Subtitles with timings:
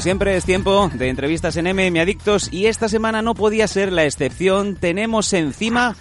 [0.00, 4.04] siempre, es tiempo de entrevistas en MM Adictos y esta semana no podía ser la
[4.04, 4.76] excepción.
[4.76, 5.96] Tenemos encima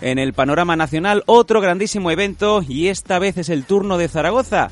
[0.00, 4.70] en el panorama nacional otro grandísimo evento y esta vez es el turno de Zaragoza.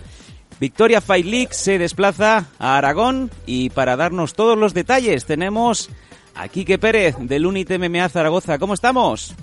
[0.60, 5.90] Victoria Fight League se desplaza a Aragón y para darnos todos los detalles tenemos
[6.34, 8.58] a Quique Pérez del Unit MMA Zaragoza.
[8.58, 9.34] ¿Cómo estamos?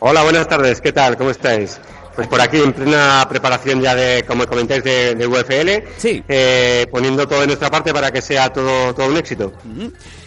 [0.00, 0.80] Hola, buenas tardes.
[0.80, 1.16] ¿Qué tal?
[1.16, 1.80] ¿Cómo estáis?
[2.18, 6.20] Pues por aquí en plena preparación ya de, como comentáis, de, de UFL, Sí.
[6.28, 9.52] eh, poniendo todo de nuestra parte para que sea todo, todo un éxito.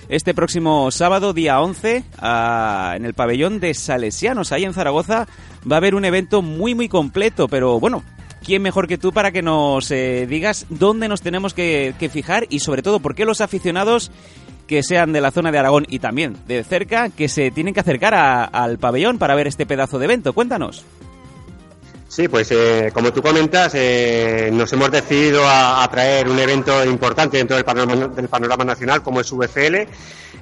[0.08, 5.28] Este próximo sábado, día 11, ah, en el pabellón de Salesianos, ahí en Zaragoza,
[5.70, 7.50] va a haber un evento muy, muy completo.
[7.50, 8.06] Pero bueno,
[8.42, 12.46] ¿quién mejor que tú para que nos eh, digas dónde nos tenemos que, que fijar
[12.50, 14.12] y sobre todo por qué los aficionados
[14.66, 17.82] que sean de la zona de Aragón y también de cerca, que se tienen que
[17.82, 20.32] acercar a- al pabellón para ver este pedazo de evento?
[20.32, 20.86] Cuéntanos.
[22.12, 26.84] Sí, pues eh, como tú comentas, eh, nos hemos decidido a, a traer un evento
[26.84, 29.88] importante dentro del panorama, del panorama nacional como es VFL.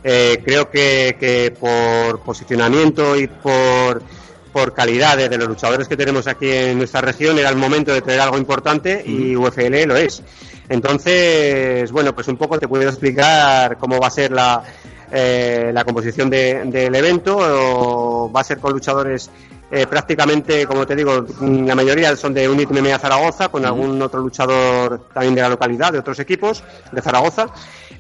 [0.04, 4.02] Eh, creo que, que por posicionamiento y por,
[4.52, 8.02] por calidad de, los luchadores que tenemos aquí en nuestra región era el momento de
[8.02, 10.24] traer algo importante y UFL lo es.
[10.70, 14.64] Entonces, bueno, pues un poco te puedo explicar cómo va a ser la,
[15.12, 17.38] eh, la composición de- del evento.
[17.40, 19.30] o va a ser con luchadores
[19.72, 24.02] eh, prácticamente, como te digo, mm, la mayoría son de Unit MMA Zaragoza, con algún
[24.02, 27.48] otro luchador también de la localidad, de otros equipos de Zaragoza.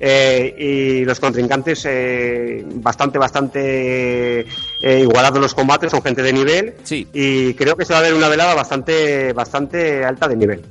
[0.02, 6.76] Eh, y los contrincantes eh, bastante, bastante eh, igualados los combates, son gente de nivel.
[6.84, 7.08] Sí.
[7.14, 10.62] Y creo que se va a ver una velada bastante, bastante alta de nivel.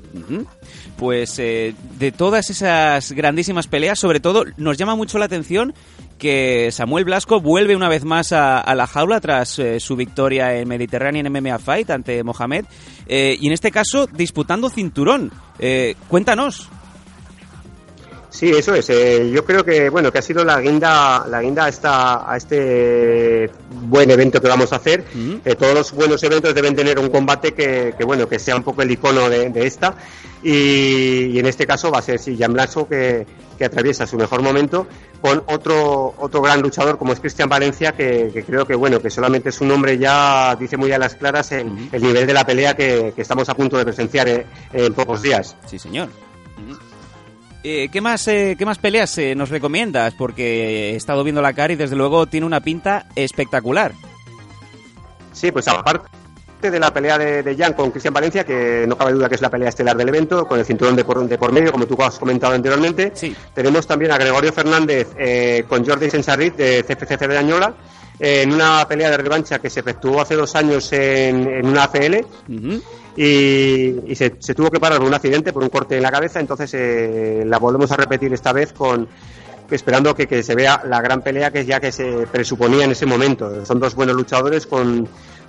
[0.97, 5.75] Pues eh, de todas esas grandísimas peleas, sobre todo, nos llama mucho la atención
[6.19, 10.69] que Samuel Blasco vuelve una vez más a, la jaula tras eh, su victoria en
[10.69, 12.65] Mediterranean MMA Fight ante Mohamed.
[13.07, 15.31] eh, y en este caso, disputando cinturón.
[15.59, 16.69] Eh, cuéntanos.
[18.31, 18.89] Sí, eso es.
[18.91, 22.37] Eh, yo creo que bueno que ha sido la guinda, la guinda a, esta, a
[22.37, 23.51] este
[23.87, 25.05] buen evento que vamos a hacer.
[25.45, 28.63] Eh, todos los buenos eventos deben tener un combate que, que, bueno que sea un
[28.63, 29.95] poco el icono de, de esta.
[30.43, 32.55] Y, y en este caso va a ser sí, Jan
[32.89, 34.87] que, que atraviesa su mejor momento
[35.21, 39.11] con otro otro gran luchador como es Cristian Valencia que, que creo que bueno que
[39.11, 42.77] solamente su nombre ya dice muy a las claras el, el nivel de la pelea
[42.77, 45.57] que, que estamos a punto de presenciar eh, en pocos días.
[45.67, 46.09] Sí, señor.
[47.65, 50.15] Eh, ¿qué, más, eh, ¿Qué más peleas eh, nos recomiendas?
[50.15, 53.93] Porque he estado viendo la cara y desde luego tiene una pinta espectacular.
[55.33, 56.09] Sí, pues aparte
[56.63, 59.41] de la pelea de, de Jan con Cristian Valencia, que no cabe duda que es
[59.43, 61.97] la pelea estelar del evento, con el cinturón de por, de por medio, como tú
[62.03, 63.35] has comentado anteriormente, Sí.
[63.55, 67.75] tenemos también a Gregorio Fernández eh, con Jordi Sensarrit de CFCC de Añola,
[68.19, 71.85] eh, en una pelea de revancha que se efectuó hace dos años en, en una
[71.85, 72.17] AFL
[72.49, 72.83] Ujú.
[73.23, 76.71] Y, se, tuvo que parar por un accidente, por un corte en la cabeza, entonces
[76.75, 79.09] eh, la volvemos a repetir esta vez con
[79.71, 83.07] esperando que, que se vea la gran pelea que ya que se presuponía en ese
[83.07, 83.67] momento.
[83.67, 85.07] Son dos buenos luchadores con,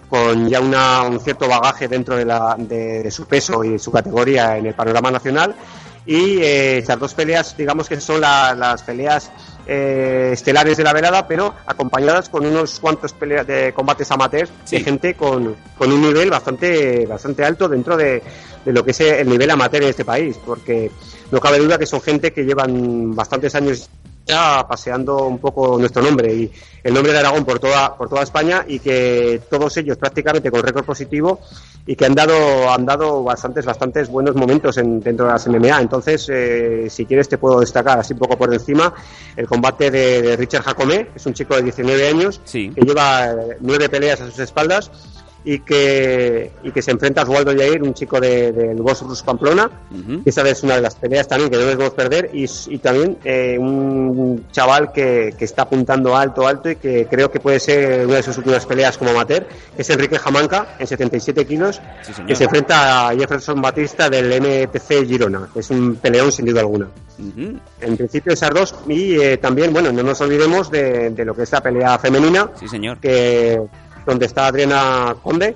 [0.09, 3.91] con ya una, un cierto bagaje dentro de, la, de, de su peso y su
[3.91, 5.55] categoría en el panorama nacional.
[6.05, 9.31] Y eh, estas dos peleas, digamos que son la- las peleas
[9.71, 14.77] eh, estelares de la velada, pero acompañadas con unos cuantos peleas de combates amateurs Sí.
[14.77, 18.23] de gente con, con un nivel bastante, bastante alto dentro de,
[18.65, 20.89] de lo que es el nivel amateur en este país, porque
[21.31, 23.87] no cabe duda que son gente que llevan bastantes años
[24.29, 26.51] ya paseando un poco nuestro nombre y
[26.83, 30.61] el nombre de Aragón por toda por toda España y que todos ellos prácticamente con
[30.61, 31.41] récord positivo
[31.87, 35.81] y que han dado han dado bastantes bastantes buenos momentos en, dentro de las MMA
[35.81, 38.93] entonces eh, si quieres te puedo destacar así un poco por encima
[39.35, 42.69] el combate de, de Richard Jacomé que es un chico de 19 años Sí.
[42.69, 44.91] que lleva nueve peleas a sus espaldas
[45.51, 49.23] y que, y que se enfrenta a Oswaldo Yair, un chico de- del Boss Rus
[49.23, 49.69] Pamplona.
[49.91, 50.21] Ujú.
[50.25, 52.29] Esa es una de las peleas también que no debemos perder.
[52.33, 57.31] Y, y también eh, un chaval que, que está apuntando alto, alto y que creo
[57.31, 60.85] que puede ser una de sus últimas peleas como amateur, que es Enrique Jamanca, en
[60.85, 65.95] 77 kilos, Sí, que se enfrenta a Jefferson Batista del MPC Girona, que es un
[65.95, 66.87] peleón sin duda alguna.
[67.17, 67.57] Ujú.
[67.81, 71.43] En principio esas dos y eh, también, bueno, no nos olvidemos de, de lo que
[71.43, 72.99] es la pelea femenina, Sí, señor.
[72.99, 73.59] que
[74.09, 75.55] donde está Adriana Conde,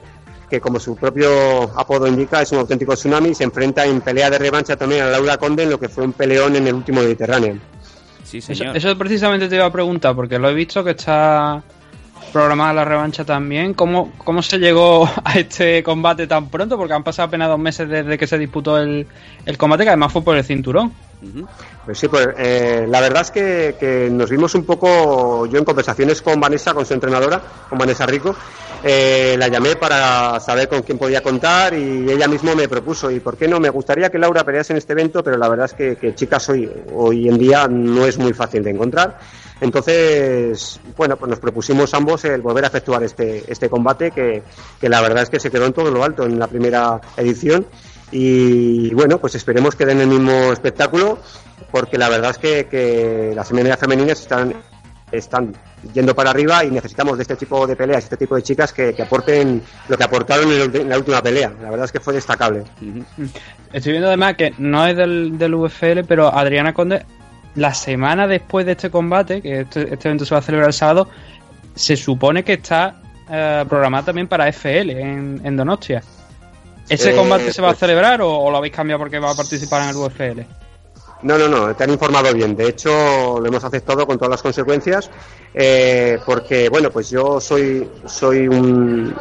[0.50, 4.30] que como su propio apodo indica es un auténtico tsunami, y se enfrenta en pelea
[4.30, 7.02] de revancha también a Laura Conde en lo que fue un peleón en el último
[7.02, 7.58] Mediterráneo.
[8.24, 8.76] Sí, Eso, señor.
[8.78, 11.64] eso precisamente te iba a preguntar, porque lo he visto que está
[12.32, 13.74] programada la revancha también.
[13.74, 16.78] ¿Cómo, ¿Cómo se llegó a este combate tan pronto?
[16.78, 19.08] Porque han pasado apenas dos meses desde que se disputó el,
[19.46, 20.92] el combate, que además fue por el cinturón.
[21.86, 26.22] Pues sí, pues eh, la verdad es que, nos vimos un poco, yo en conversaciones
[26.22, 28.36] con Vanessa, con su entrenadora, con Vanessa Rico,
[28.84, 33.20] eh, la llamé para saber con quién podía contar y ella mismo me propuso, ¿y
[33.20, 33.60] por qué no?
[33.60, 36.70] Me gustaría que Laura pelease en este evento, pero la verdad es que, chicas hoy,
[36.94, 39.18] hoy en día no es muy fácil de encontrar.
[39.62, 44.44] Entonces, bueno, pues nos propusimos ambos el volver a efectuar este, este combate que,
[44.82, 47.66] que la verdad es que se quedó en todo lo alto en la primera edición
[48.14, 51.20] y bueno, pues esperemos que den el mismo espectáculo
[51.72, 54.54] porque la verdad es que, las MMA femeninas están,
[55.12, 55.54] están
[55.92, 58.96] yendo para arriba y necesitamos de este tipo de peleas, este tipo de chicas que,
[59.02, 61.52] aporten lo que aportaron en, la última pelea.
[61.62, 62.64] La verdad es que fue destacable.
[63.74, 67.04] Estoy viendo además que no es del, del UFL, pero Adriana Conde
[67.56, 70.74] la semana después de este combate, que este, este, evento se va a celebrar el
[70.74, 71.10] sábado,
[71.74, 73.02] se supone que está
[73.32, 76.04] eh, programado también para FL en, Donostia.
[76.90, 79.36] ¿Ese eh, combate se va a pues- celebrar o, lo habéis cambiado porque va a
[79.36, 80.42] participar en el UFL?
[81.24, 82.54] No, no, no, te han informado bien.
[82.54, 85.10] De hecho, lo hemos aceptado con todas las consecuencias,
[85.54, 89.16] eh, porque, bueno, pues yo soy, soy un,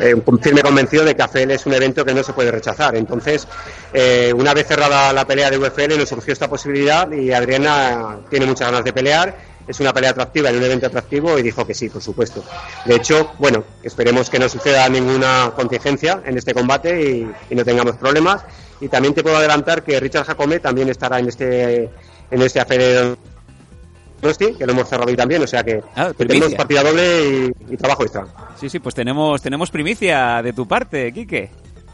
[0.00, 2.94] eh, un firme convencido de que AFL es un evento que no se puede rechazar.
[2.94, 3.48] Entonces,
[3.92, 8.46] eh, una vez cerrada la pelea de UFL, nos surgió esta posibilidad y Adriana tiene
[8.46, 9.55] muchas ganas de pelear.
[9.66, 12.44] Es una pelea atractiva en un evento atractivo y dijo que sí, por supuesto.
[12.84, 17.64] De hecho, bueno, esperemos que no suceda ninguna contingencia en este combate y, y no
[17.64, 18.44] tengamos problemas
[18.80, 21.90] y también te puedo adelantar que Richard Jacome también estará en este
[22.30, 23.16] en este AFL
[24.36, 28.02] que lo hemos cerrado hoy también, o sea que, ah, tenemos partida doble y, trabajo
[28.02, 28.26] extra.
[28.58, 31.50] Sí, sí, pues tenemos tenemos primicia de tu parte, Quique.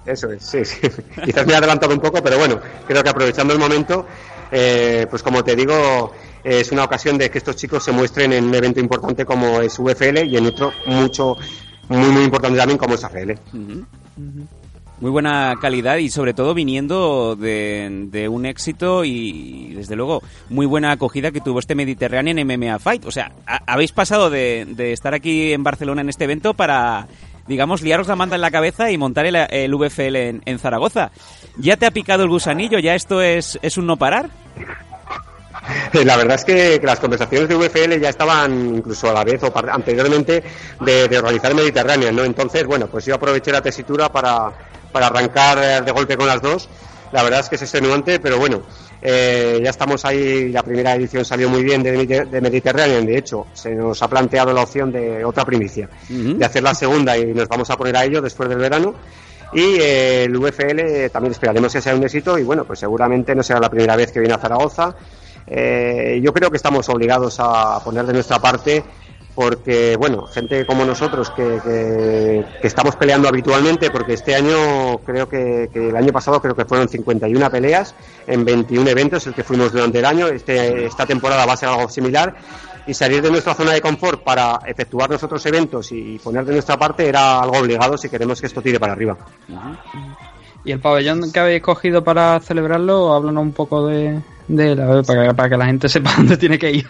[0.07, 0.81] Eso es, sí, sí.
[1.25, 4.07] Quizás me he adelantado un poco, pero bueno, creo que aprovechando el momento,
[4.51, 6.13] eh, pues como te digo,
[6.45, 9.79] es una ocasión de que estos chicos se muestren en un evento importante como es
[9.79, 11.37] UFL y en otro mucho,
[11.89, 13.33] muy, muy importante también como es AFL
[15.03, 20.93] muy buena calidad y sobre todo viniendo de, un éxito y desde luego muy buena
[20.93, 23.05] acogida que tuvo este Mediterranean MMA Fight.
[23.07, 23.33] O sea,
[23.67, 27.09] habéis pasado de, estar aquí en Barcelona en este evento para,
[27.49, 31.11] digamos, liaros la manta en la cabeza y montar el, VFL en, Zaragoza.
[31.59, 32.79] ¿Ya te ha picado el gusanillo?
[32.79, 34.31] ¿Ya esto es, es un no parar?
[36.05, 39.53] La verdad es que, las conversaciones de VFL ya estaban incluso a la vez o
[39.71, 40.43] anteriormente
[40.81, 42.25] de, de organizar Mediterráneo, ¿no?
[42.25, 44.53] Entonces, bueno, pues yo aproveché la tesitura para,
[44.91, 46.69] para arrancar eh, de golpe con las dos.
[47.13, 48.63] La verdad es que es extenuante, pero bueno,
[49.03, 50.51] eh, ya estamos ahí.
[50.51, 53.05] La primera edición salió muy bien de, de Mediterranean.
[53.05, 57.17] De hecho, se nos ha planteado la opción de otra primicia, de hacer la segunda
[57.19, 58.95] y nos vamos a poner a ello después del verano.
[59.53, 63.43] Y eh, el VFL también esperaremos que sea un éxito y bueno, pues seguramente no
[63.43, 64.97] será la primera vez que viene a Zaragoza.
[65.47, 68.85] Yo creo que estamos obligados a poner de nuestra parte
[69.35, 75.97] porque, bueno, gente como nosotros que, estamos peleando habitualmente, porque este año, creo que, el
[75.97, 77.95] año pasado creo que fueron 51 peleas
[78.27, 81.71] en 21 eventos, el que fuimos durante el año, este, esta temporada va a ser
[81.71, 82.35] algo similar,
[82.87, 86.77] y salir de nuestra zona de confort para efectuar nosotros eventos y poner de nuestra
[86.77, 89.17] parte era algo obligado si queremos que esto tire para arriba.
[90.65, 93.15] ¿Y el pabellón que habéis cogido para celebrarlo?
[93.15, 96.71] Háblanos un poco de, de él, para, para que la gente sepa dónde tiene que
[96.71, 96.87] ir.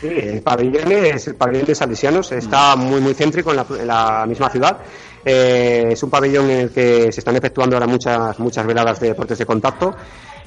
[0.00, 4.50] Sí, el pabellón es el pabellón de Salesianos, está muy muy céntrico en la, misma
[4.50, 4.78] ciudad.
[5.24, 9.08] Eh, es un pabellón en el que se están efectuando ahora muchas muchas veladas de
[9.08, 9.94] deportes de contacto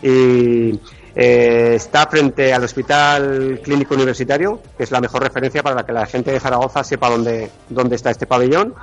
[0.01, 0.79] y
[1.15, 6.05] eh, está frente al Hospital Clínico Universitario, que es la mejor referencia para que la
[6.05, 8.75] gente de Zaragoza sepa dónde, dónde está este pabellón.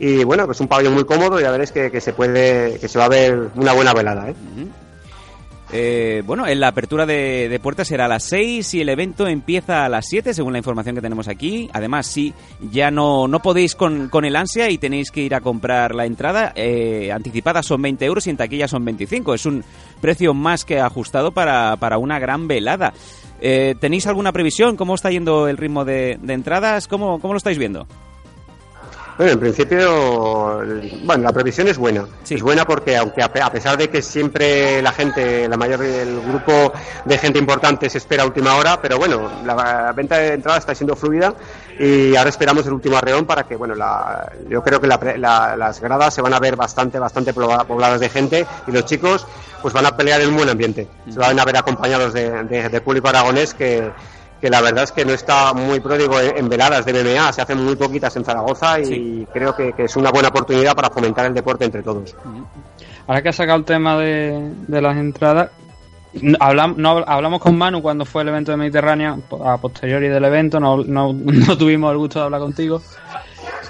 [0.00, 2.98] Y bueno, pues un pabellón muy cómodo y ya veréis que, se puede, que se
[2.98, 4.30] va a ver una buena velada.
[4.30, 4.34] ¿eh?
[5.70, 9.84] Eh, bueno, en la apertura de, puertas será a las 6 y el evento empieza
[9.84, 11.68] a las 7, según la información que tenemos aquí.
[11.72, 12.32] Además, si
[12.70, 16.52] ya no, no podéis con, el ansia y tenéis que ir a comprar la entrada,
[16.54, 19.34] eh, anticipada son 20 euros y en taquilla son 25.
[19.34, 19.62] Es un
[20.00, 22.94] precio más que ajustado para, una gran velada.
[23.40, 24.76] Eh, ¿Tenéis alguna previsión?
[24.76, 26.88] ¿Cómo está yendo el ritmo de, entradas?
[26.88, 27.86] ¿Cómo, ¿Cómo lo estáis viendo?
[29.18, 30.62] Bueno, en principio,
[31.02, 32.06] bueno, la previsión es buena.
[32.30, 36.72] Es buena porque, aunque a pesar de que siempre la gente, la mayor del grupo
[37.04, 40.72] de gente importante se espera a última hora, pero bueno, la venta de entrada está
[40.72, 41.34] siendo fluida
[41.80, 46.14] y ahora esperamos el último arreón para que, bueno, la, yo creo que las gradas
[46.14, 49.26] se van a ver bastante, bastante pobladas de gente y los chicos
[49.60, 50.86] pues van a pelear en un buen ambiente.
[51.10, 53.90] Se van a ver acompañados de, de público aragonés que
[54.40, 57.62] que la verdad es que no está muy pródigo en veladas de MMA, se hacen
[57.64, 61.64] muy poquitas en Zaragoza y creo que, es una buena oportunidad para fomentar el deporte
[61.64, 62.14] entre todos.
[63.06, 65.50] Ahora que ha sacado el tema de, las entradas,
[66.38, 70.60] hablamos, no, hablamos con Manu cuando fue el evento de Mediterránea, a posteriori del evento,
[70.60, 71.14] no, no,
[71.58, 72.80] tuvimos el gusto de hablar contigo.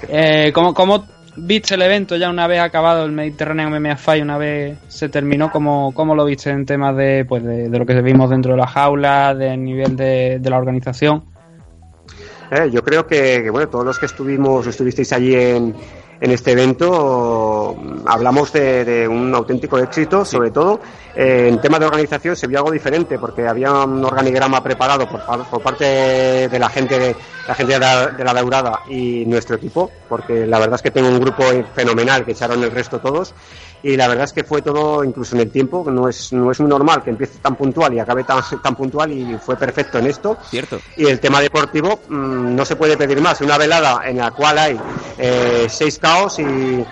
[0.07, 1.05] Eh, ¿cómo,
[1.41, 5.51] viste el evento ya una vez acabado el Mediterráneo MMA Fight, una vez se terminó?
[5.51, 8.67] ¿Cómo, cómo lo viste en temas de, pues de, lo que vimos dentro de la
[8.67, 11.23] jaula, del nivel de, la organización?
[12.51, 15.75] Eh, yo creo que, que, bueno, todos los que estuvimos, estuvisteis allí en,
[16.21, 20.79] en este evento hablamos de, un auténtico éxito, sobre todo
[21.15, 25.21] eh, en tema de organización se vio algo diferente porque había un organigrama preparado por,
[25.45, 27.15] por parte de la gente de
[27.47, 30.91] la gente de la, de la Daurada y nuestro equipo, porque la verdad es que
[30.91, 33.33] tengo un grupo fenomenal que echaron el resto todos
[33.81, 36.59] y la verdad es que fue todo, incluso en el tiempo, no es, no es
[36.59, 40.07] muy normal que empiece tan puntual y acabe tan, tan puntual y fue perfecto en
[40.07, 40.37] esto.
[40.49, 40.79] Cierto.
[40.97, 43.39] Y el tema deportivo mm, no se puede pedir más.
[43.41, 44.79] Una velada en la cual hay
[45.17, 46.85] eh, seis caos y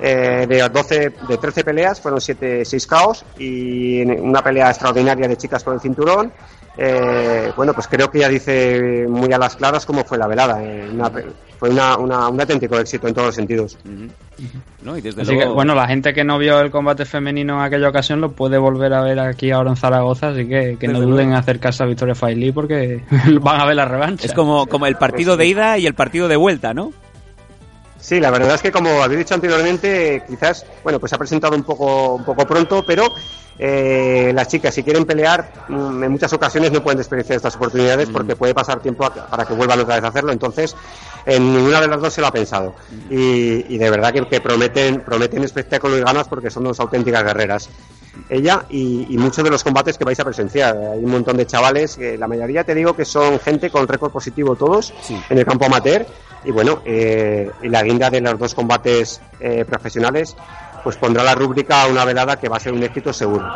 [0.00, 5.36] eh, de 12, de 13 peleas fueron siete, seis caos y una pelea extraordinaria de
[5.36, 6.32] chicas por el cinturón
[6.80, 10.62] eh, bueno, pues creo que ya dice muy a las claras cómo fue la velada.
[10.62, 10.88] Eh,
[11.58, 13.76] fue una, un auténtico éxito en todos los sentidos.
[15.52, 18.94] bueno, la gente que no vio el combate femenino en aquella ocasión lo puede volver
[18.94, 22.14] a ver aquí ahora en Zaragoza, así que, que no duden en acercarse a Victoria
[22.14, 23.02] Faili porque
[23.40, 24.26] van a ver la revancha.
[24.26, 26.92] Es como, como el partido de ida y el partido de vuelta, ¿no?
[28.00, 31.64] Sí, la verdad es que como habéis dicho anteriormente, quizás, bueno, pues ha presentado un
[31.64, 33.12] poco, un poco pronto, pero
[33.58, 38.08] eh, las chicas si quieren pelear mm, en muchas ocasiones no pueden desperdiciar estas oportunidades
[38.08, 40.32] porque puede pasar tiempo para que vuelvan otra vez a hacerlo.
[40.32, 40.76] Entonces
[41.26, 42.74] en ninguna de las dos se lo ha pensado.
[43.10, 47.68] Y, de verdad que, prometen prometen espectáculo y ganas porque son dos auténticas guerreras
[48.28, 50.76] ella y, muchos de los combates que vais a presenciar.
[50.76, 54.56] Hay un montón de chavales la mayoría te digo que son gente con récord positivo
[54.56, 54.92] todos
[55.28, 56.06] en el campo amateur.
[56.44, 60.36] Y bueno eh, y la guinda de los dos combates eh, profesionales
[60.84, 63.46] pues pondrá la rúbrica una velada que va a ser un éxito seguro.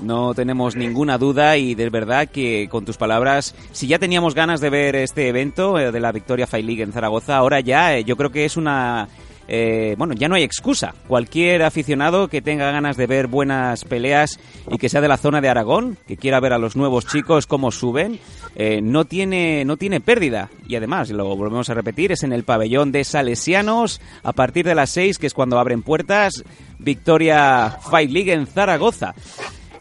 [0.00, 4.60] No tenemos ninguna duda y de verdad que con tus palabras, si ya teníamos ganas
[4.60, 8.04] de ver este evento eh, de la Victoria Fight League en Zaragoza, ahora ya eh,
[8.04, 9.08] yo creo que es una
[9.48, 10.94] eh, bueno, ya no hay excusa.
[11.06, 15.40] Cualquier aficionado que tenga ganas de ver buenas peleas y que sea de la zona
[15.40, 18.18] de Aragón, que quiera ver a los nuevos chicos cómo suben,
[18.56, 20.50] eh, no, tiene, no tiene pérdida.
[20.66, 24.74] Y además, lo volvemos a repetir, es en el pabellón de Salesianos a partir de
[24.74, 26.44] las 6, que es cuando abren puertas,
[26.78, 29.14] Victoria Fight League en Zaragoza.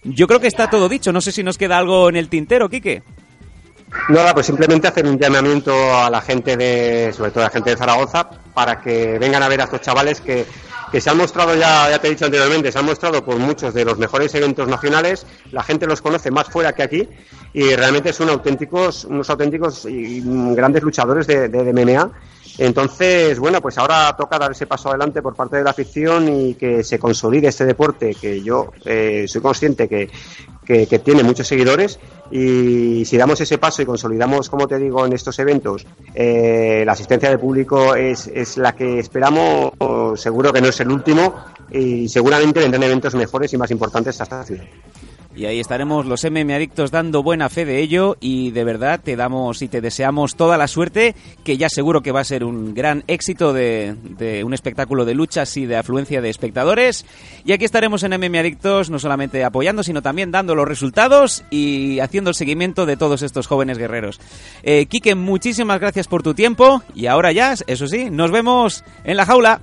[0.04, 1.14] Yo creo que está todo dicho.
[1.14, 3.04] No sé si nos queda algo en el tintero, Quique.
[4.10, 7.70] Nada, pues simplemente hacer un llamamiento a la gente de, sobre todo a la gente
[7.70, 10.46] de Zaragoza, para que vengan a ver a estos chavales que,
[10.92, 13.74] que se han mostrado ya, ya te he dicho anteriormente, se han mostrado por muchos
[13.74, 17.10] de los mejores eventos nacionales, la gente los conoce más fuera que aquí
[17.54, 20.22] y realmente son auténticos, unos auténticos y
[20.54, 22.12] grandes luchadores de, de, de MMA
[22.58, 26.54] entonces, bueno, pues ahora toca dar ese paso adelante por parte de la afición y
[26.54, 30.10] que se consolide este deporte que yo eh, soy consciente que,
[30.66, 32.00] que, tiene muchos seguidores
[32.32, 36.94] y si damos ese paso y consolidamos, como te digo, en estos eventos, eh, la
[36.94, 39.74] asistencia de público es, es la que esperamos,
[40.16, 41.36] seguro que no es el último
[41.72, 44.66] y seguramente vendrán eventos mejores y más importantes hasta esta ciudad.
[45.36, 49.16] Y ahí estaremos los MM Adictos dando buena fe de ello y de verdad te
[49.16, 52.76] damos y te deseamos toda la suerte, que ya seguro que va a ser un
[52.76, 53.96] gran éxito de,
[54.46, 57.06] un espectáculo de luchas y de afluencia de espectadores.
[57.46, 62.00] Y aquí estaremos en MM Adictos no solamente apoyando, sino también dando los resultados y
[62.00, 64.20] haciendo el seguimiento de todos estos jóvenes guerreros.
[64.62, 69.18] Eh, Quique, muchísimas gracias por tu tiempo y ahora ya, eso sí, nos vemos en
[69.18, 69.62] la jaula.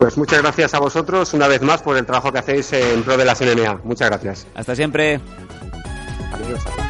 [0.00, 3.18] Pues muchas gracias a vosotros una vez más por el trabajo que hacéis en pro
[3.18, 3.82] de las NMA.
[3.84, 4.46] Muchas gracias.
[4.54, 5.20] Hasta siempre.
[6.32, 6.89] Adiós.